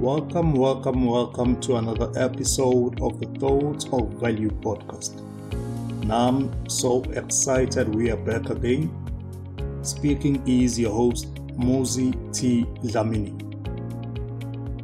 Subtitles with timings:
[0.00, 5.20] Welcome, welcome, welcome to another episode of the Thoughts of Value podcast.
[6.06, 8.90] Now I'm so excited we are back again.
[9.82, 12.64] Speaking is your host, Muzi T.
[12.82, 13.36] Dlamini.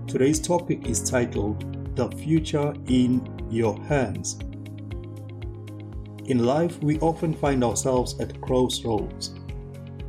[0.07, 4.39] Today's topic is titled The Future in Your Hands.
[6.27, 9.35] In life, we often find ourselves at crossroads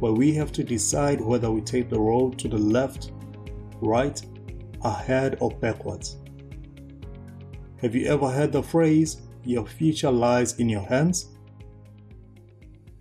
[0.01, 3.13] where we have to decide whether we take the road to the left,
[3.79, 4.21] right,
[4.83, 6.17] ahead, or backwards.
[7.81, 11.37] Have you ever heard the phrase, your future lies in your hands?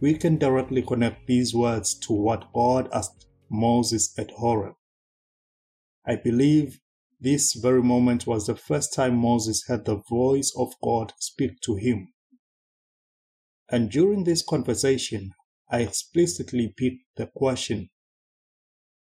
[0.00, 4.74] We can directly connect these words to what God asked Moses at Horeb.
[6.06, 6.80] I believe
[7.18, 11.76] this very moment was the first time Moses heard the voice of God speak to
[11.76, 12.12] him.
[13.70, 15.32] And during this conversation,
[15.70, 17.90] I explicitly put the question,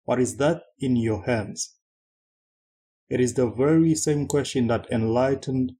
[0.04, 1.74] What is that in your hands?
[3.14, 5.76] It is the very same question that enlightened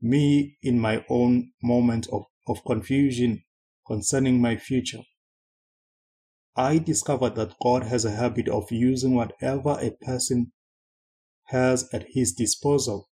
[0.00, 3.44] me in my own moment of, of confusion
[3.86, 5.02] concerning my future.
[6.56, 10.52] I discovered that God has a habit of using whatever a person
[11.48, 13.10] has at his disposal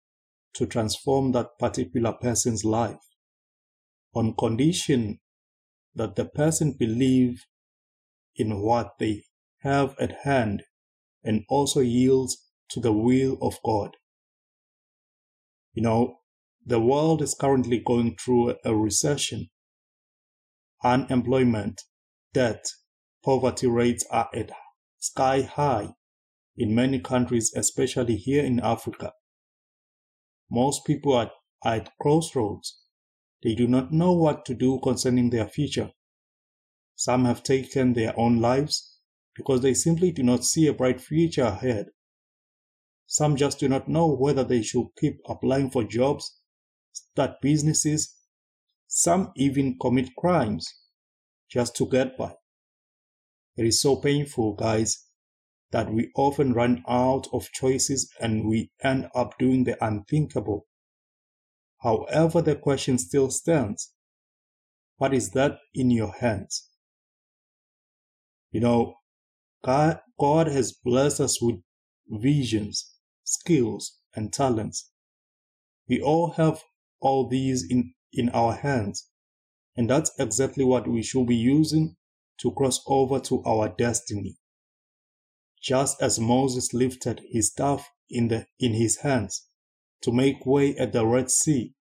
[0.54, 3.02] to transform that particular person's life
[4.14, 5.20] on condition
[5.96, 7.44] that the person believe
[8.36, 9.24] in what they
[9.62, 10.62] have at hand
[11.24, 13.98] and also yields to the will of God.
[15.74, 16.20] You know,
[16.66, 19.50] the world is currently going through a recession.
[20.84, 21.82] Unemployment,
[22.34, 22.66] debt,
[23.24, 24.52] poverty rates are at
[25.00, 25.94] sky high
[26.58, 29.14] in many countries, especially here in Africa.
[30.50, 31.32] Most people are
[31.64, 32.86] at crossroads
[33.46, 35.92] they do not know what to do concerning their future.
[36.96, 38.98] Some have taken their own lives
[39.36, 41.90] because they simply do not see a bright future ahead.
[43.16, 46.38] Some just do not know whether they should keep applying for jobs,
[46.92, 48.14] start businesses.
[48.88, 50.68] Some even commit crimes
[51.50, 52.34] just to get by.
[53.56, 55.06] It is so painful, guys,
[55.72, 60.68] that we often run out of choices and we end up doing the unthinkable.
[61.84, 63.94] However, the question still stands
[64.98, 66.70] what is that in your hands?
[68.52, 68.96] You know,
[69.64, 70.02] God,
[70.48, 71.62] has blessed us with
[72.10, 72.95] visions,
[73.26, 74.92] skills, and talents.
[75.90, 76.64] We all have
[77.02, 79.10] all these in, in our hands,
[79.76, 81.98] and that's exactly what we should be using
[82.40, 84.38] to cross over to our destiny.
[85.62, 89.48] Just as Moses lifted his staff in, the, in his hands
[90.02, 91.74] to make way at the Red Sea,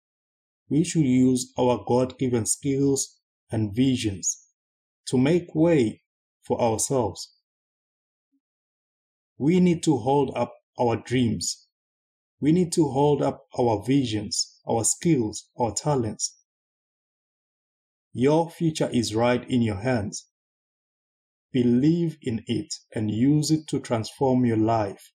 [0.69, 3.19] we should use our God given skills
[3.51, 4.47] and visions
[5.05, 6.01] to make way
[6.41, 7.35] for ourselves.
[9.37, 11.67] We need to hold up our dreams.
[12.39, 16.37] We need to hold up our visions, our skills, our talents.
[18.13, 20.27] Your future is right in your hands.
[21.51, 25.11] Believe in it and use it to transform your life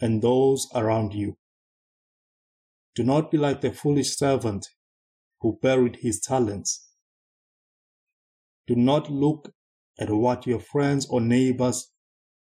[0.00, 1.36] and those around you.
[2.94, 4.66] Do not be like the foolish servant
[5.40, 6.88] who buried his talents.
[8.66, 9.52] Do not look
[9.98, 11.90] at what your friends or neighbors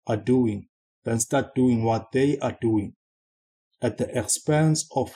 [0.07, 0.67] are doing,
[1.05, 2.93] then start doing what they are doing
[3.81, 5.13] at the expense of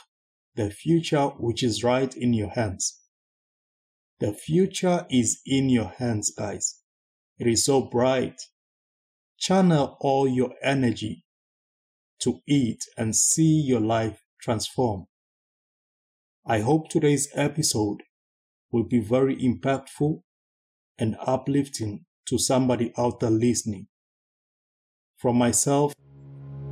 [0.55, 2.99] the future which is right in your hands.
[4.19, 6.81] The future is in your hands, guys.
[7.37, 8.41] It is so bright.
[9.37, 11.23] Channel all your energy
[12.21, 15.05] to it and see your life transform.
[16.45, 18.01] I hope today's episode
[18.71, 20.21] will be very impactful
[20.97, 23.87] and uplifting to somebody out there listening.
[25.17, 25.95] From myself,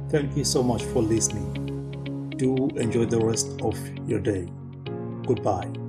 [0.10, 2.30] thank you so much for listening.
[2.38, 3.76] Do enjoy the rest of
[4.08, 4.48] your day.
[5.26, 5.84] Goodbye.